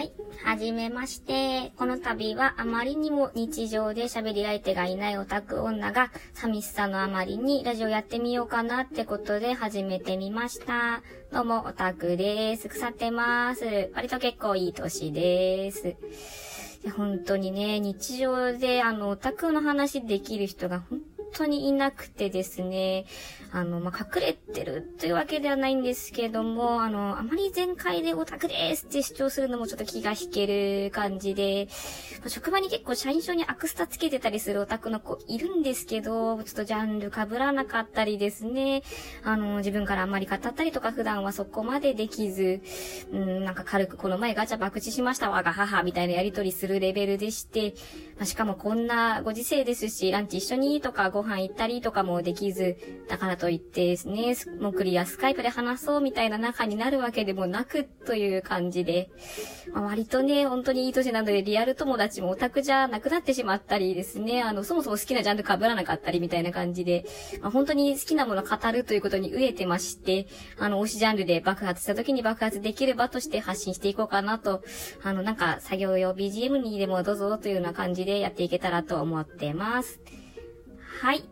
[0.00, 0.12] はい。
[0.42, 1.72] はじめまして。
[1.76, 11.02] この度はあまりにも日常で喋り相手がいないオタク女が寂しさのあまりにラジオやってみようかなってことで始めてみました。
[11.30, 12.70] どうも、オタクです。
[12.70, 13.90] 腐ってます。
[13.94, 15.96] 割と結構いい年です。
[16.96, 21.00] 本当にね、日常であの、オタクの話できる人が本
[21.32, 23.06] 当にいなくてですね、
[23.52, 31.68] あの、まあ、隠れてるというわけではないんですけども、あの、あまり全開でオタクですって主張するのもちょっと気が引ける感じで、
[32.20, 38.82] まあ職場に結構社員証にアクスタつけてたりするオタクの子いるんですけど、ちょっとジャンル被らなかったりですね、
[39.24, 42.60] あの、自分からあんまり語ったりとか普段はそこまでできず、
[43.12, 47.74] うん、なんか軽くこの前ガチャ爆打しましたわが母みたいなやりとりするレベルでして、
[48.16, 59.10] まあ、しかもこんなご時世ですし、ランチ一緒にとかごご飯行ったりとかもできず、だからといってですね、もうクリアスカイプで話そうみたいな仲になるわけでもなくという感じで、
[59.74, 67.04] まあ、割とね、本当にいい年なのでリアル友達もオタクじゃなくなってしまったりですね、あの、そもそも好きなジャンル被らなかったりみたいな感じで、
[67.42, 70.26] まあ、本当に好きなものを語るということに飢えてまして、
[70.58, 74.62] あの、推しジャンルで爆発した時に爆発できる場として発信していこうかなと、
[75.02, 80.00] あの、なんか作業用 BGM にでもどうぞというような感じでやっていけたらと思ってます。
[81.00, 81.24] はい。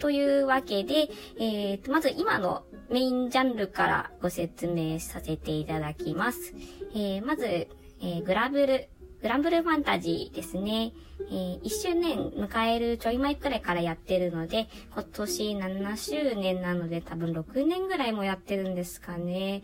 [0.00, 1.08] というわけで、
[1.38, 6.52] えーと、まず今のメインジャンルからご説明させていただきます。
[6.94, 8.90] えーまず、えーグラブル、
[9.22, 10.92] グランブルファンタジーですね。
[11.30, 19.62] えー1周年迎えるちょい前くらいからやってるので、今年7周年なので多分6年ぐらいもやってるんですかね。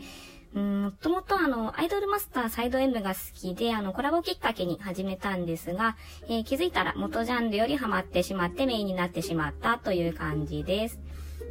[0.52, 5.96] うん、もともとあの、アイドルマスターサイド M が好きで、あの、コラボきっかけに始めたんですが、
[6.28, 10.98] えー気づいたら元ジャンルよりハマってしまってメインになってしまったという感じです。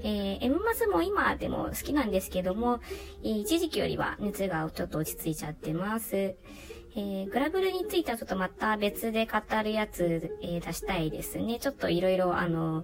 [0.04, 2.80] えー、M マスも今でも好きなんですけども、
[3.24, 6.36] え一時期よりは熱がちょっと落ち着いちゃってます。
[6.96, 11.60] えー、グラブルについてはちょっとまた別で語るやつ、えー出したいですね。
[11.60, 12.84] ちょっといろいろ、あの、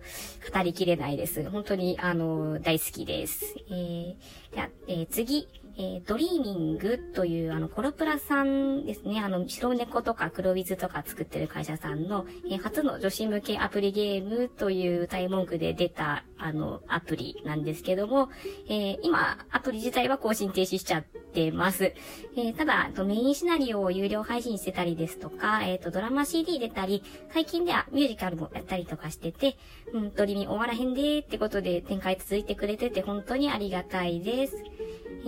[0.53, 1.49] 語りきれないです。
[1.49, 3.55] 本当に、あの、大好きです。
[3.69, 4.15] えー、
[4.53, 9.19] じゃえー次、えードリーミングという、あの、コロプラさんですね。
[9.19, 18.29] あの、白猫とか黒ウィズとか作ってる会社さんの、えー初の女子向けアプリゲームという歌い文句で出た、あの、アプリなんですけども、
[18.67, 21.93] えー今、アプリ自体は更新停止しちゃってます。
[22.37, 27.03] えただ、メインシナリオを有料配信してたりですとか、えっ、と、ドラマ CD 出たり、
[27.33, 29.57] 最近ではミュージカルもやったりとかしてて、
[29.93, 34.55] うん、ドリミ終わらへんでーってことで展開続いてくれてて本当にありがたいです。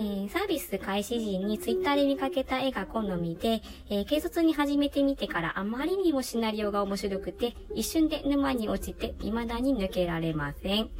[0.00, 10.90] ーサービス開始時にツイッターで見かけた絵が好みで、えー軽率に始めてみてからあまりにもシナリオが面白くて、一瞬で沼に落ちて未だに抜けられません。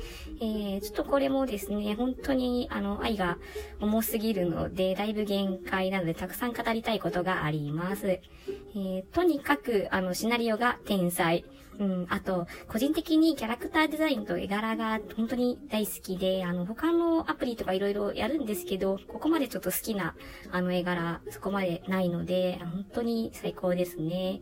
[0.41, 3.39] えーちょっとこれもですね、本当にあの愛が
[3.81, 8.21] 重すぎるので、だいぶ限界なのでたくさん語りたいことがあります。
[8.77, 11.45] えとにかくあのシナリオが天才。
[11.79, 20.15] うん、あと、個人的にキャラクターデザインと絵柄が本当に大好きで、あの、他のアプリとか色々やるんですけど、ここまでちょっと好きな、
[20.51, 24.41] あの、絵柄、そこまでないので、本当に最高ですね。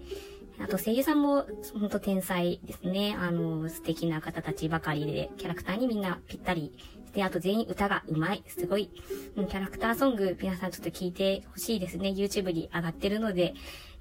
[0.59, 1.45] あと声優さんも
[1.79, 3.15] 本当天才ですね。
[3.21, 6.73] あの、素敵な方たちばかりで、キャラクターにみんなぴったり。
[7.17, 8.45] で、あと全員歌が上手い。
[8.47, 8.91] すごい。
[9.37, 12.11] うんキャラクターソング、皆さんちょっと聞いてほしいですね。
[12.11, 13.55] YouTube に上がってるので、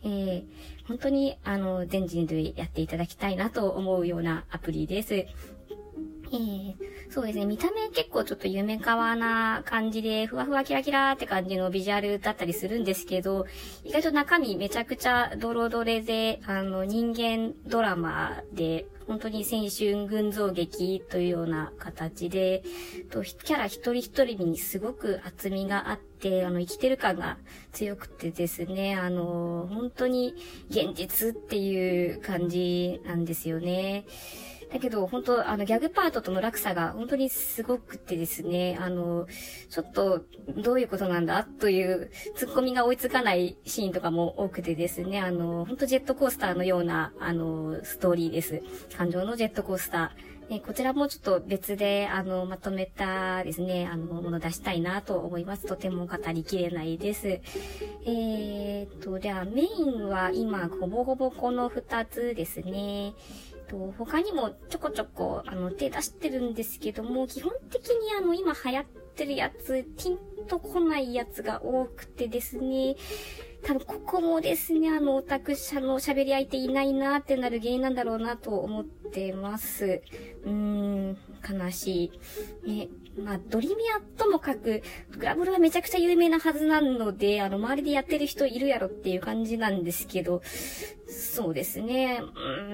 [0.03, 0.43] えー、
[0.85, 5.27] 本当に、あの、全人類やっていただきたいなと思うようなアプリです。
[6.31, 6.75] えー、
[7.09, 7.45] そうですね。
[7.45, 13.45] 見た目結構ちょっと夢かわな感じで、ふわふわキラキラって感じのビジュアルだったりするんですけど、
[13.83, 22.63] 意外と中身めちゃくちゃドロドレで、あの、人間ドラマで、本当に青春群像劇というような形で、
[23.11, 27.37] とキャラ一人一人にすごく厚みがあって、あの、生きてる感が
[27.71, 30.33] 強くてですね、あの、本当に
[30.69, 34.05] 現実っていう感じなんですよね。
[34.75, 39.25] だけど、本当あの、ギャグパートとの落差が本当にすごくてですね、あの、
[39.69, 40.25] ちょっと、
[40.57, 48.61] どういうことなんだという、ツッコミが追いつかないシーンとかも多くてですね、あの、本当ジェットコースターのような、あの、ストーリーです。
[48.97, 50.35] 感情のジェットコースター。
[50.47, 55.65] えこちらもちょっと別で、あの、まとめたですね、あの、もの出したいなと思います。
[55.65, 57.27] とても語りきれないです。
[57.27, 63.13] えーっと、じゃあメインは今、ほぼほぼこの二つですね。
[63.67, 68.85] と他にもちょこちょこあの手出してるんですけども、基本的にあの今流行っ
[69.15, 70.17] てるやつ、ピン
[70.47, 72.95] とこないやつが多くてですね、
[73.63, 80.01] 多分ここもですね、あのオタク者の喋り相手いないなーってなる原因なんだろうなと思ってます。
[80.43, 81.17] うーん、
[81.51, 82.11] 悲し
[82.63, 82.69] い。
[82.69, 84.83] ね、まあ、ドリミアともかく、
[85.17, 90.43] グラブルはめちゃくちゃ有名なはずなので、あの、周りでやってる人いるやろっていう感じなんですけど、
[91.07, 92.21] そうですね。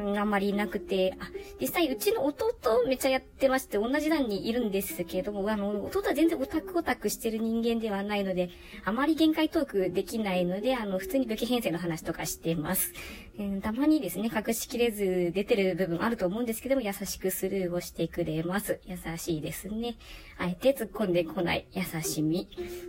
[0.06, 1.30] うん、あまりいなくて、あ、
[1.60, 8.50] 実際うちの弟めっちゃやってまして、同じ段にいるんですけれども、あの、弟は全然オタクオタクしてる人間ではないので、
[8.86, 12.94] あまり限界トークできないので、あの、普通に武器編成の話とかしてます。
[13.38, 18.80] えー、たまにですね、隠しきれず出てる部分あると思うんですけども、優しくスルーをしてくれます。
[18.86, 19.98] 優しいですね。
[20.38, 22.48] あえて突っ込んでこない優しみ。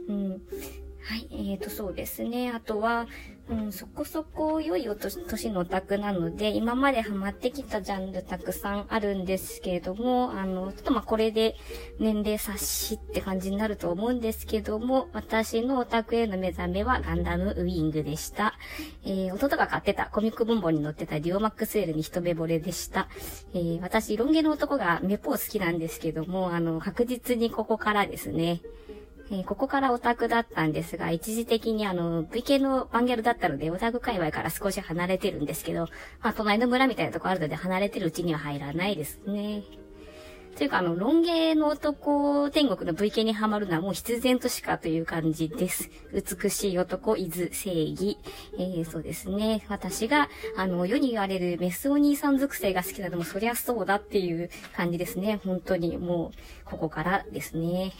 [0.08, 0.42] うん。
[1.04, 2.52] はい、えーと、そうですね。
[2.54, 3.08] あとは、
[3.48, 11.56] うん、そこそこ良いお年のオタクなので、今までハマってきたジャンルたくさんあるんですけれども、あの、ちょっとまこれで
[11.98, 18.54] 年齢察しって感じになると思うんですけども、私のオタクへの目覚めはガンダムウィングでした。
[19.04, 23.08] えー、弟が買ってたコミックボンボンに載ってたディオマックスエルに一目惚れでした。
[23.54, 28.60] えー、私、ロン毛の男がメポー好きなんですけども、あの、確実にここからですね、
[29.32, 35.88] えー、ここからオタクだったんですが、一時的にあの、V 系のバンギャルだったので、オタク界隈から少し離れてるんですけど、
[36.20, 39.62] まあ、隣の村みたいなとこあるので、離れてるうちには入らないですね。
[40.54, 45.88] というか、あの、ロン毛の男天国の V 系にはまるのはもう必然としかという感じです。
[46.12, 48.18] 美しい男、伊豆正義。
[48.58, 49.64] えー、そうですね。
[49.70, 55.40] 私が、あの、世に言われるメスお兄さん属性が好きなのもそりゃそうだっていう感じですね。
[55.42, 57.92] 本当にもう、ここからですね。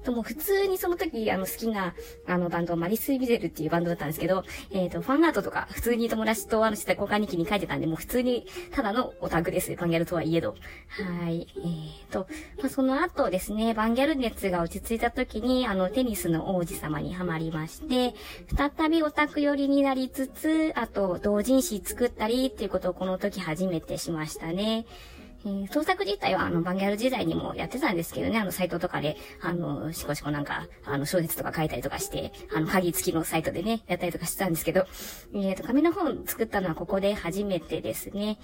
[0.00, 1.94] とも普通にその時、あの、好きな、
[2.26, 9.74] あの、バンド、マリス・ビゼルっていうバンドだったんですけど、えっ、ー、と、ファンアートとか、普通に友達とあの、して交換日記に書いてたんで、もう普通に、ただのオタクです。
[9.76, 10.54] バンギャルとはいえど。
[10.88, 11.46] はい。
[11.56, 12.26] えっ、ー、と、
[12.58, 18.14] まあ、その後ですね、バンギャル熱が落ち着いた時に、あの、テニスの王子様にはまりまして、
[18.56, 24.86] 再びオタク寄りになりつつ、あと、同人誌作ったりっていうことをこの時初めてしましたね。
[25.44, 34.86] えー、創作自体はあの、バンギャル時代にもやってたんですけどね、あの、サイトとかで、あの、しこしこなんか、あの、小説とか書いたりとかして、あの、鍵付きのサイトでね、やったりとかしてたんですけど、
[35.34, 38.38] えっ、ー、と、紙の本作ったのはここで初めてですね。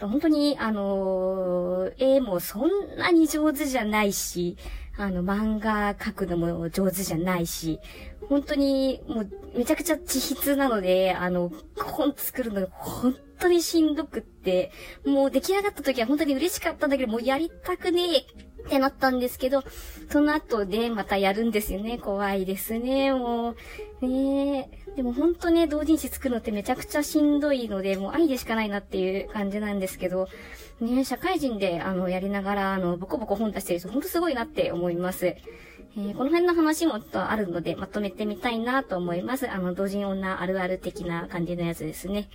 [0.00, 4.56] 本当に、あのー、絵もそんなに上手じゃないし、
[5.00, 7.80] あの、漫画描くのも上手じゃないし、
[8.28, 14.70] 本当に、もう、めちゃくちゃ地筆なので、あの、本作るの本当にしんどくって、
[15.06, 19.64] もう出来上がった時は本当に嬉しかったんだけど、もうやりたくねえってなったんですけど、
[20.10, 21.98] その後でまたやるんですよね。
[21.98, 23.56] 怖いですね、も
[24.00, 24.06] う。
[24.06, 30.28] ねでも本当ね、同人誌作るのってめちゃくちゃしんどいので、もう愛でしかないなっていう感じなんですけど、
[30.80, 35.26] ね社会人であの、やりながら、あの、ボコボコ本出してる人、ほんとすごいなって思います。
[35.26, 39.50] えー、この辺の話もちょっとあるので、まとめてみたいなと思います。
[39.50, 42.28] あの、同人女あるある的な感じのやつですね。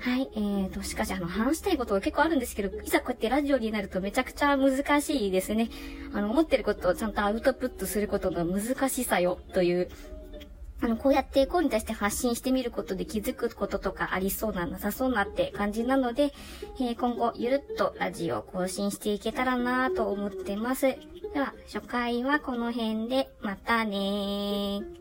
[0.00, 5.68] はい、えーと、しかし、あの、話したいことが結構あるんですけど、いざこうやってラジオになるとめちゃくちゃ難しいですね。
[6.14, 9.90] あの、思ってることをちゃんとアウトプットすることの難しさよ、という、
[10.80, 16.32] あの、こうやって声に対して発信してみることで気づくこととかありそうな、なさそうなって感じなので、
[16.80, 20.86] えー、今後、ゆるっとラジオを更新していけたらなぁと思ってます。
[20.86, 20.96] で
[21.38, 24.99] は、初回はこの辺で、またねー。